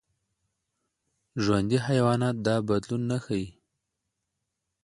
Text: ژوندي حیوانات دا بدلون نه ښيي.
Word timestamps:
ژوندي 1.43 1.77
حیوانات 1.87 2.35
دا 2.47 2.55
بدلون 2.67 3.01
نه 3.11 3.17
ښيي. 3.23 3.45